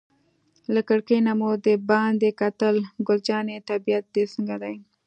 [0.73, 2.75] له کړکۍ نه مو دباندې کتل،
[3.07, 4.75] ګل جانې طبیعت دې څنګه دی؟